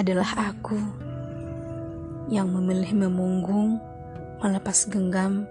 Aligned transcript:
adalah 0.00 0.48
aku 0.48 0.80
yang 2.32 2.48
memilih 2.48 2.96
memunggung, 2.96 3.76
melepas 4.40 4.88
genggam, 4.88 5.44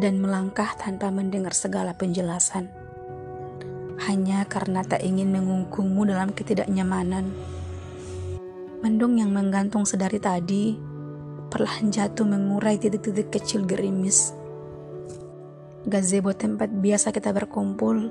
dan 0.00 0.22
melangkah 0.22 0.72
tanpa 0.78 1.12
mendengar 1.12 1.52
segala 1.52 1.92
penjelasan. 1.92 2.72
Hanya 4.08 4.48
karena 4.48 4.80
tak 4.80 5.04
ingin 5.04 5.28
mengungkungmu 5.28 6.08
dalam 6.08 6.32
ketidaknyamanan. 6.32 7.28
Mendung 8.80 9.20
yang 9.20 9.28
menggantung 9.28 9.84
sedari 9.84 10.16
tadi 10.16 10.72
perlahan 11.52 11.92
jatuh 11.92 12.24
mengurai 12.24 12.80
titik-titik 12.80 13.28
kecil 13.28 13.68
gerimis. 13.68 14.32
Gazebo 15.84 16.32
tempat 16.32 16.72
biasa 16.72 17.12
kita 17.12 17.34
berkumpul 17.36 18.08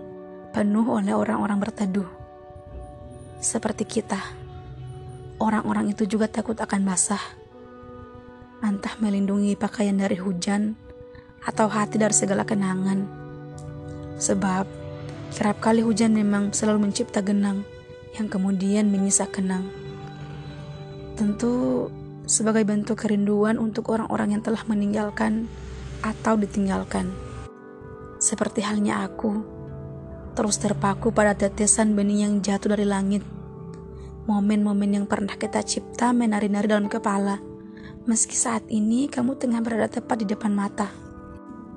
penuh 0.54 0.86
oleh 0.86 1.16
orang-orang 1.16 1.58
berteduh. 1.58 2.10
Seperti 3.40 3.88
kita, 3.88 4.20
orang-orang 5.40 5.96
itu 5.96 6.06
juga 6.06 6.28
takut 6.28 6.56
akan 6.60 6.84
basah. 6.84 7.22
Entah 8.60 9.00
melindungi 9.00 9.56
pakaian 9.56 9.96
dari 9.96 10.20
hujan 10.20 10.76
atau 11.42 11.72
hati 11.72 11.96
dari 11.96 12.12
segala 12.12 12.44
kenangan. 12.44 13.08
Sebab 14.20 14.68
kerap 15.34 15.58
kali 15.64 15.80
hujan 15.80 16.12
memang 16.12 16.52
selalu 16.52 16.92
mencipta 16.92 17.24
genang 17.24 17.64
yang 18.20 18.28
kemudian 18.28 18.92
menyisa 18.92 19.26
kenang. 19.32 19.72
Tentu 21.16 21.88
sebagai 22.28 22.68
bentuk 22.68 23.00
kerinduan 23.00 23.56
untuk 23.56 23.90
orang-orang 23.96 24.38
yang 24.38 24.44
telah 24.44 24.62
meninggalkan 24.68 25.48
atau 26.04 26.36
ditinggalkan. 26.36 27.12
Seperti 28.20 28.60
halnya 28.60 29.08
aku, 29.08 29.40
terus 30.36 30.60
terpaku 30.60 31.16
pada 31.16 31.32
tetesan 31.32 31.96
benih 31.96 32.28
yang 32.28 32.44
jatuh 32.44 32.76
dari 32.76 32.84
langit. 32.84 33.39
Momen-momen 34.30 34.94
yang 34.94 35.06
pernah 35.10 35.34
kita 35.34 35.66
cipta 35.66 36.14
menari-nari 36.14 36.70
dalam 36.70 36.86
kepala, 36.86 37.42
meski 38.06 38.38
saat 38.38 38.62
ini 38.70 39.10
kamu 39.10 39.42
tengah 39.42 39.58
berada 39.66 39.90
tepat 39.90 40.22
di 40.22 40.30
depan 40.30 40.54
mata. 40.54 40.94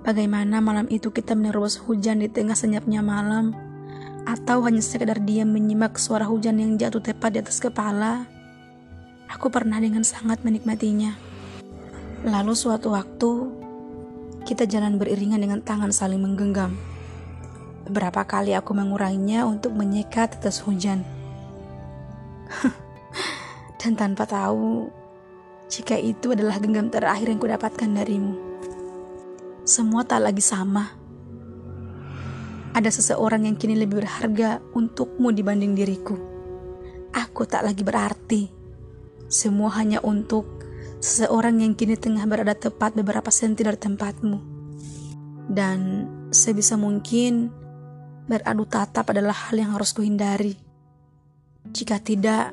Bagaimana 0.04 0.60
malam 0.60 0.84
itu 0.92 1.08
kita 1.08 1.32
menerobos 1.32 1.80
hujan 1.80 2.20
di 2.20 2.28
tengah 2.28 2.52
senyapnya 2.52 3.00
malam, 3.00 3.56
atau 4.28 4.60
hanya 4.68 4.84
sekedar 4.84 5.24
diam 5.24 5.48
menyimak 5.48 5.96
suara 5.96 6.28
hujan 6.28 6.60
yang 6.60 6.76
jatuh 6.76 7.00
tepat 7.00 7.32
di 7.32 7.38
atas 7.40 7.56
kepala, 7.56 8.28
Aku 9.32 9.48
pernah 9.48 9.80
dengan 9.80 10.04
sangat 10.04 10.44
menikmatinya. 10.44 11.16
Lalu 12.20 12.52
suatu 12.52 12.92
waktu, 12.92 13.48
kita 14.44 14.68
jalan 14.68 15.00
beriringan 15.00 15.40
dengan 15.40 15.64
tangan 15.64 15.88
saling 15.88 16.20
menggenggam. 16.20 16.76
Beberapa 17.88 18.28
kali 18.28 18.52
aku 18.52 18.76
menguranginya 18.76 19.48
untuk 19.48 19.72
menyekat 19.72 20.36
tetes 20.36 20.60
hujan. 20.60 21.00
Dan 23.80 23.96
tanpa 23.98 24.28
tahu, 24.28 24.90
jika 25.72 25.96
itu 25.96 26.36
adalah 26.36 26.60
genggam 26.60 26.92
terakhir 26.92 27.32
yang 27.32 27.40
kudapatkan 27.40 27.90
darimu. 27.90 28.34
Semua 29.64 30.04
tak 30.04 30.26
lagi 30.26 30.42
sama. 30.42 30.92
Ada 32.72 32.88
seseorang 32.88 33.44
yang 33.44 33.56
kini 33.56 33.76
lebih 33.76 34.04
berharga 34.04 34.60
untukmu 34.72 35.32
dibanding 35.32 35.76
diriku. 35.76 36.16
Aku 37.12 37.44
tak 37.44 37.68
lagi 37.68 37.84
berarti 37.84 38.62
semua 39.32 39.72
hanya 39.80 39.96
untuk 40.04 40.44
seseorang 41.00 41.64
yang 41.64 41.72
kini 41.72 41.96
tengah 41.96 42.28
berada 42.28 42.52
tepat 42.52 42.92
beberapa 42.92 43.32
senti 43.32 43.64
dari 43.64 43.80
tempatmu. 43.80 44.38
Dan 45.48 45.78
sebisa 46.28 46.76
mungkin 46.76 47.48
beradu 48.28 48.68
tatap 48.68 49.08
adalah 49.08 49.48
hal 49.48 49.56
yang 49.56 49.72
harus 49.72 49.96
kuhindari. 49.96 50.71
Jika 51.62 52.02
tidak, 52.02 52.50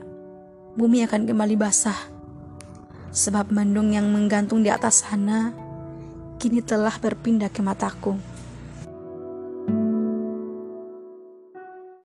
bumi 0.78 1.02
akan 1.02 1.26
kembali 1.26 1.58
basah. 1.58 1.98
Sebab 3.10 3.50
mendung 3.50 3.90
yang 3.90 4.06
menggantung 4.06 4.62
di 4.62 4.70
atas 4.70 5.02
sana 5.02 5.50
kini 6.38 6.62
telah 6.62 6.94
berpindah 6.94 7.50
ke 7.50 7.66
mataku. 7.66 8.22